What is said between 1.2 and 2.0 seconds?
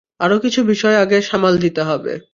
সামাল দিতে